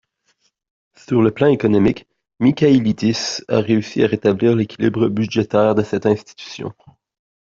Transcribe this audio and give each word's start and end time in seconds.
Sur 0.95 1.21
le 1.21 1.29
plan 1.29 1.45
économique, 1.45 2.07
Michaïlídis 2.39 3.41
a 3.47 3.59
réussi 3.59 4.03
à 4.03 4.07
rétablir 4.07 4.55
l'équilibre 4.55 5.09
budgétaire 5.09 5.75
de 5.75 5.83
cette 5.83 6.07
institution. 6.07 6.73